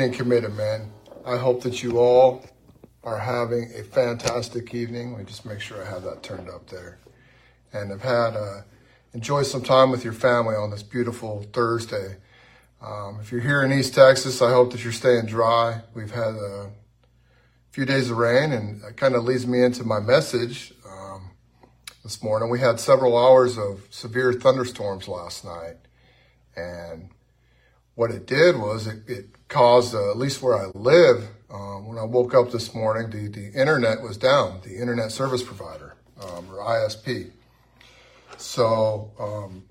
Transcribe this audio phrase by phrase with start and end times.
[0.00, 0.90] evening committed, man.
[1.26, 2.42] I hope that you all
[3.04, 5.10] are having a fantastic evening.
[5.10, 6.98] Let me just make sure I have that turned up there.
[7.74, 8.62] And have had uh,
[9.12, 12.16] enjoy some time with your family on this beautiful Thursday.
[12.80, 15.82] Um, if you're here in East Texas, I hope that you're staying dry.
[15.92, 16.70] We've had a
[17.70, 21.32] few days of rain, and it kind of leads me into my message um,
[22.02, 22.48] this morning.
[22.48, 25.76] We had several hours of severe thunderstorms last night,
[26.56, 27.10] and
[27.94, 31.98] what it did was it, it caused, uh, at least where I live, um, when
[31.98, 36.48] I woke up this morning, the, the internet was down, the internet service provider, um,
[36.50, 37.30] or ISP.
[38.36, 39.64] So um,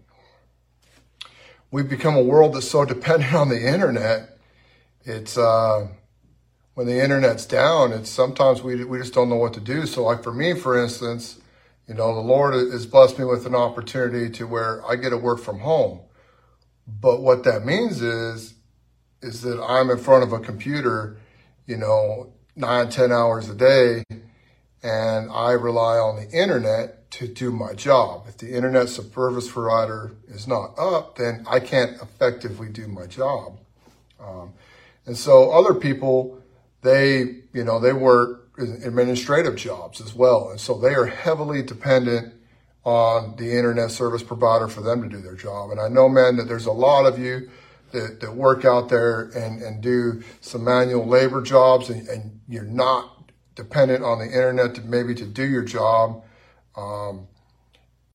[1.71, 4.37] we've become a world that's so dependent on the internet.
[5.05, 5.87] It's uh,
[6.73, 9.85] when the internet's down, it's sometimes we, we just don't know what to do.
[9.85, 11.39] So, like for me, for instance,
[11.87, 15.17] you know, the Lord has blessed me with an opportunity to where I get to
[15.17, 16.01] work from home.
[17.01, 18.55] But what that means is,
[19.21, 21.17] is that I'm in front of a computer,
[21.65, 24.03] you know, nine, ten hours a day,
[24.81, 28.25] and I rely on the internet to do my job.
[28.27, 33.57] If the internet service provider is not up, then I can't effectively do my job.
[34.19, 34.53] Um,
[35.05, 36.41] and so other people,
[36.81, 40.49] they, you know, they work administrative jobs as well.
[40.49, 42.33] And so they are heavily dependent
[42.83, 45.71] on the internet service provider for them to do their job.
[45.71, 47.49] And I know, man, that there's a lot of you
[47.91, 52.63] that, that work out there and, and do some manual labor jobs and, and you're
[52.63, 56.23] not dependent on the internet to maybe to do your job.
[56.77, 57.27] Um,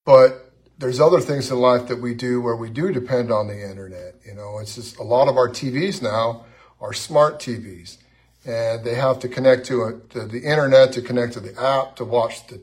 [0.04, 3.68] but there's other things in life that we do where we do depend on the
[3.68, 4.14] internet.
[4.26, 6.46] You know, it's just a lot of our TVs now
[6.80, 7.98] are smart TVs
[8.44, 11.96] and they have to connect to, a, to the internet to connect to the app
[11.96, 12.60] to watch the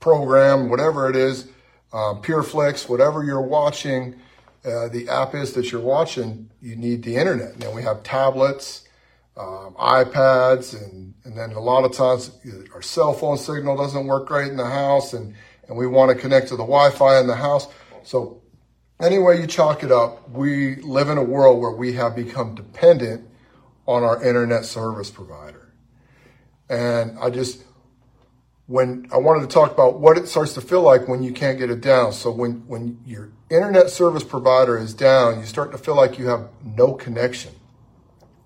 [0.00, 1.46] program, whatever it is,
[1.92, 4.14] um, PureFlix, whatever you're watching,
[4.64, 7.58] uh, the app is that you're watching, you need the internet.
[7.58, 8.86] Now we have tablets,
[9.36, 12.32] um, iPads, and, and then a lot of times
[12.74, 15.34] our cell phone signal doesn't work great in the house, and,
[15.68, 17.68] and we want to connect to the Wi-Fi in the house.
[18.02, 18.42] So
[19.00, 23.28] anyway you chalk it up, we live in a world where we have become dependent
[23.86, 25.72] on our internet service provider.
[26.68, 27.64] And I just,
[28.68, 31.58] when I wanted to talk about what it starts to feel like when you can't
[31.58, 32.12] get it down.
[32.12, 36.26] So when, when your internet service provider is down, you start to feel like you
[36.26, 37.54] have no connection,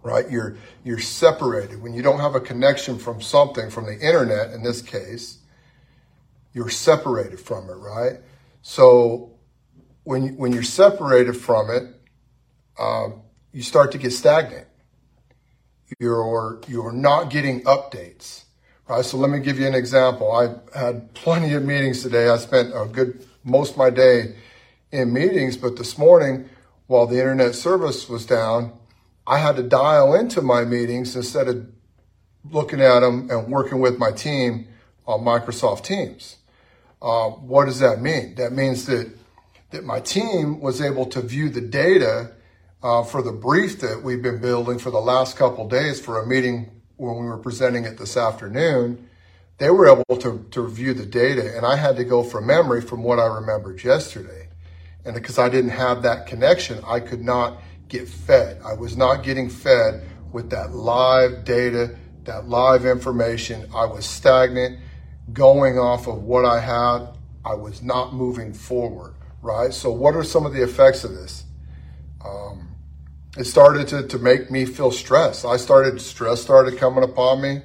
[0.05, 0.31] right?
[0.31, 1.83] You're, you're separated.
[1.83, 5.38] When you don't have a connection from something, from the internet in this case,
[6.53, 8.21] you're separated from it, right?
[8.62, 9.33] So
[10.04, 11.83] when, when you're separated from it,
[12.78, 13.22] um,
[13.53, 14.69] you start to get stagnant.
[15.99, 18.44] You're, you're not getting updates
[19.00, 20.32] So let me give you an example.
[20.32, 22.28] I had plenty of meetings today.
[22.28, 24.36] I spent a good most of my day
[24.91, 26.48] in meetings, but this morning,
[26.86, 28.72] while the internet service was down,
[29.26, 31.66] I had to dial into my meetings instead of
[32.50, 34.66] looking at them and working with my team
[35.06, 36.36] on Microsoft Teams.
[37.00, 38.34] Uh, what does that mean?
[38.34, 39.12] That means that
[39.70, 42.32] that my team was able to view the data
[42.82, 46.26] uh, for the brief that we've been building for the last couple days for a
[46.26, 49.09] meeting when we were presenting it this afternoon,
[49.59, 52.81] they were able to, to review the data and I had to go from memory
[52.81, 54.49] from what I remembered yesterday.
[55.05, 58.61] And because I didn't have that connection, I could not get fed.
[58.65, 63.69] I was not getting fed with that live data, that live information.
[63.75, 64.79] I was stagnant,
[65.33, 67.09] going off of what I had.
[67.45, 69.73] I was not moving forward, right?
[69.75, 71.45] So what are some of the effects of this?
[73.37, 75.44] It started to, to make me feel stress.
[75.44, 77.62] I started, stress started coming upon me.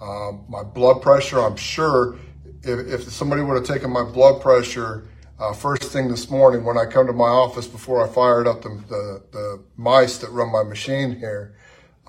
[0.00, 2.16] Um, my blood pressure, I'm sure
[2.62, 5.06] if, if somebody would have taken my blood pressure
[5.38, 8.62] uh, first thing this morning when I come to my office before I fired up
[8.62, 11.54] the, the, the mice that run my machine here,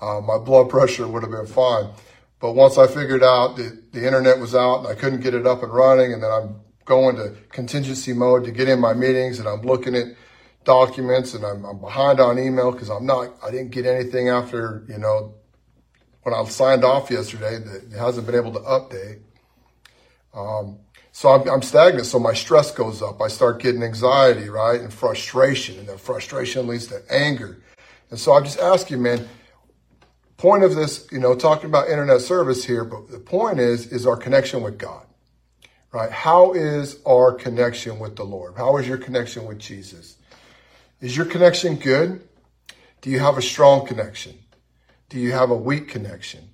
[0.00, 1.90] uh, my blood pressure would have been fine.
[2.40, 5.46] But once I figured out that the internet was out and I couldn't get it
[5.46, 6.56] up and running, and then I'm
[6.86, 10.06] going to contingency mode to get in my meetings and I'm looking at
[10.64, 14.84] documents and I'm, I'm behind on email because I'm not, I didn't get anything after,
[14.88, 15.34] you know,
[16.22, 19.20] when I signed off yesterday that hasn't been able to update.
[20.34, 20.78] Um,
[21.12, 22.06] so I'm, I'm, stagnant.
[22.06, 23.20] So my stress goes up.
[23.20, 24.80] I start getting anxiety, right?
[24.80, 25.78] And frustration.
[25.78, 27.60] And then frustration leads to anger.
[28.10, 29.28] And so I just ask you, man,
[30.36, 34.06] point of this, you know, talking about internet service here, but the point is, is
[34.06, 35.06] our connection with God,
[35.92, 36.10] right?
[36.10, 38.54] How is our connection with the Lord?
[38.56, 40.16] How is your connection with Jesus?
[41.00, 42.26] Is your connection good?
[43.00, 44.38] Do you have a strong connection?
[45.08, 46.50] Do you have a weak connection?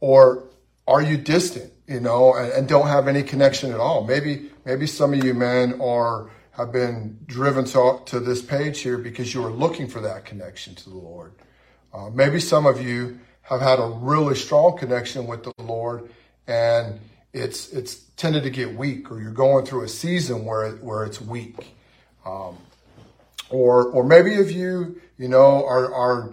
[0.00, 0.44] Or
[0.86, 4.04] are you distant, you know, and, and don't have any connection at all?
[4.04, 8.98] Maybe, maybe some of you men are, have been driven to, to this page here
[8.98, 11.32] because you are looking for that connection to the Lord.
[11.92, 16.10] Uh, maybe some of you have had a really strong connection with the Lord
[16.46, 17.00] and
[17.32, 21.20] it's it's tended to get weak or you're going through a season where where it's
[21.20, 21.74] weak.
[22.24, 22.56] Um,
[23.54, 26.32] or or maybe if you you know are are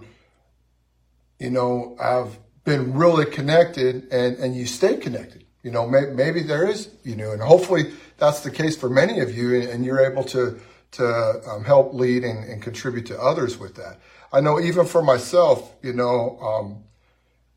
[1.38, 6.42] you know have been really connected and and you stay connected you know may, maybe
[6.42, 9.84] there is you know and hopefully that's the case for many of you and, and
[9.84, 10.58] you're able to
[10.90, 13.98] to um, help lead and, and, contribute to others with that.
[14.30, 16.84] I know even for myself you know um,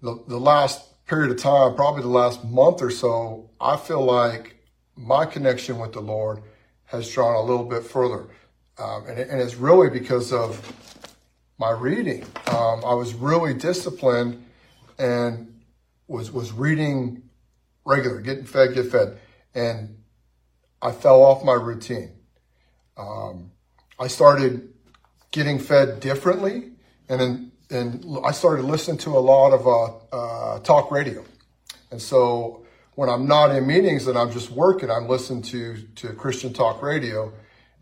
[0.02, 4.56] the, the last period of time probably the last month or so i feel like
[4.96, 6.42] my connection with the lord
[6.86, 8.26] has drawn a little bit further
[8.78, 10.62] um, and, and, it's really because of
[11.58, 12.24] my reading.
[12.48, 14.46] Um, I was really disciplined
[15.00, 15.62] and
[16.08, 17.24] was was reading
[17.86, 19.18] regular, getting fed, get fed,
[19.54, 19.98] and
[20.82, 22.12] I fell off my routine.
[22.98, 23.52] Um,
[23.98, 24.74] I started
[25.32, 26.72] getting fed differently,
[27.08, 31.24] and then and I started listening to a lot of uh, uh, talk radio,
[31.92, 36.14] and so when I'm not in meetings and I'm just working, I'm listening to to
[36.14, 37.32] Christian talk radio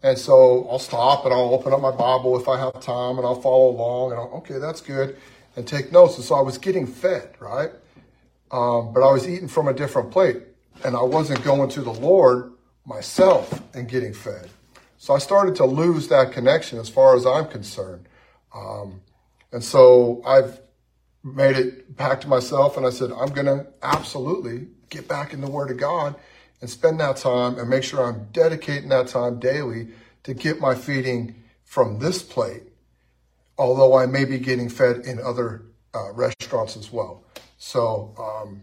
[0.03, 3.25] and so I'll stop and I'll open up my Bible if I have time and
[3.25, 5.17] I'll follow along and I'll, okay, that's good,
[5.55, 6.17] and take notes.
[6.17, 7.71] And so I was getting fed, right?
[8.51, 10.41] Um, but I was eating from a different plate
[10.83, 12.51] and I wasn't going to the Lord
[12.85, 14.49] myself and getting fed.
[14.97, 18.07] So I started to lose that connection as far as I'm concerned.
[18.53, 19.01] Um,
[19.53, 20.59] and so I've
[21.23, 25.39] made it back to myself and I said, I'm going to absolutely get back in
[25.39, 26.15] the Word of God
[26.63, 29.89] and spend that time and make sure I'm dedicating that time daily
[30.23, 32.63] to get my feeding from this plate,
[33.57, 37.25] although I may be getting fed in other uh, restaurants as well.
[37.57, 38.61] So um,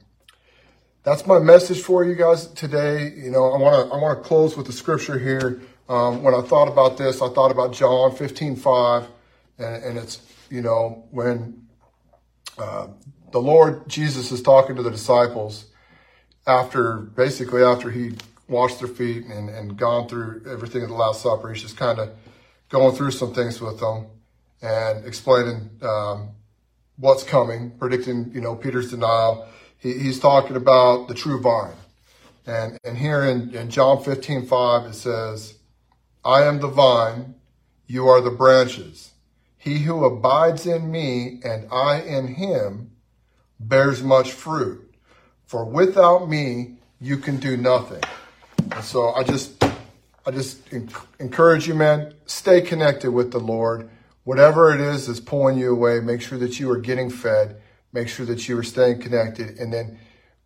[1.03, 3.13] that's my message for you guys today.
[3.15, 5.61] You know, I want to I want to close with the scripture here.
[5.87, 9.09] Um, when I thought about this, I thought about John 15, 5,
[9.59, 11.67] and, and it's you know when
[12.57, 12.87] uh,
[13.31, 15.67] the Lord Jesus is talking to the disciples
[16.47, 18.17] after basically after he
[18.49, 21.99] washed their feet and, and gone through everything at the Last Supper, he's just kind
[21.99, 22.11] of
[22.69, 24.07] going through some things with them
[24.63, 26.31] and explaining um,
[26.97, 29.49] what's coming, predicting, you know, Peter's denial.
[29.79, 31.75] He, he's talking about the true vine.
[32.47, 35.59] And, and here in, in John 15, 5, it says,
[36.25, 37.35] I am the vine,
[37.87, 39.13] you are the branches.
[39.57, 42.93] He who abides in me and I in him
[43.59, 44.90] bears much fruit.
[45.51, 48.05] For without me, you can do nothing.
[48.71, 49.61] And so I just,
[50.25, 50.61] I just
[51.19, 53.91] encourage you, man, stay connected with the Lord.
[54.23, 57.61] Whatever it is that's pulling you away, make sure that you are getting fed.
[57.93, 59.59] Make sure that you are staying connected.
[59.59, 59.99] And then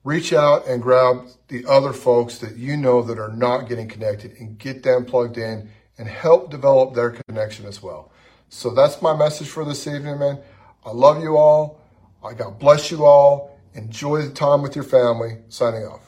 [0.05, 4.33] reach out and grab the other folks that you know that are not getting connected
[4.41, 5.69] and get them plugged in
[5.99, 8.11] and help develop their connection as well.
[8.49, 10.39] So that's my message for this evening, man.
[10.83, 11.79] I love you all.
[12.25, 13.54] I God bless you all.
[13.75, 15.39] Enjoy the time with your family.
[15.49, 16.04] Signing off.